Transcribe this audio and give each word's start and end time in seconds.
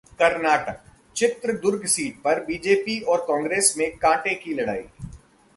Karnataka: 0.19 0.79
Chitradurga 1.15 1.85
seat 1.85 2.21
पर 2.21 2.43
BJP 2.45 2.99
और 3.01 3.21
कांग्रेस 3.21 3.73
में 3.77 3.89
कांटे 3.97 4.35
की 4.35 4.53
लड़ाई 4.53 4.83